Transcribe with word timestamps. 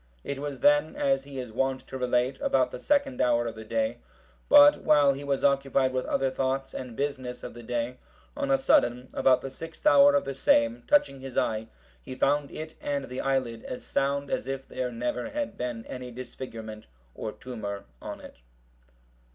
It 0.23 0.39
was 0.39 0.61
then, 0.61 0.95
as 0.95 1.25
he 1.25 1.37
is 1.37 1.51
wont 1.51 1.81
to 1.81 1.95
relate, 1.95 2.41
about 2.41 2.71
the 2.71 2.79
second 2.79 3.21
hour 3.21 3.45
of 3.45 3.53
the 3.53 3.63
day; 3.63 3.99
but 4.49 4.77
while 4.81 5.13
he 5.13 5.23
was 5.23 5.43
occupied 5.43 5.93
with 5.93 6.07
other 6.07 6.31
thoughts 6.31 6.73
and 6.73 6.95
business 6.95 7.43
of 7.43 7.53
the 7.53 7.61
day, 7.61 7.97
on 8.35 8.49
a 8.49 8.57
sudden, 8.57 9.09
about 9.13 9.41
the 9.41 9.51
sixth 9.51 9.85
hour 9.85 10.15
of 10.15 10.25
the 10.25 10.33
same, 10.33 10.81
touching 10.87 11.19
his 11.19 11.37
eye, 11.37 11.67
he 12.01 12.15
found 12.15 12.49
it 12.49 12.73
and 12.81 13.09
the 13.09 13.21
eyelid 13.21 13.63
as 13.65 13.83
sound 13.83 14.31
as 14.31 14.47
if 14.47 14.67
there 14.67 14.91
never 14.91 15.29
had 15.29 15.55
been 15.55 15.85
any 15.85 16.09
disfigurement 16.09 16.87
or 17.13 17.31
tumour 17.33 17.83
on 18.01 18.21
it. 18.21 18.37